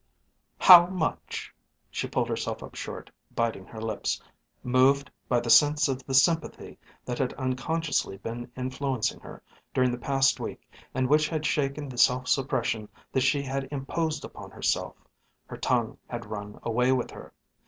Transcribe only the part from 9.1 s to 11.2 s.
her during the past week and